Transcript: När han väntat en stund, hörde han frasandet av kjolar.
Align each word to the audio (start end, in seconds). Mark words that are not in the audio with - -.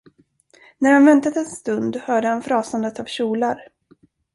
När 0.77 0.91
han 0.91 1.05
väntat 1.05 1.37
en 1.37 1.45
stund, 1.45 1.95
hörde 1.95 2.27
han 2.27 2.43
frasandet 2.43 2.99
av 2.99 3.05
kjolar. 3.05 3.67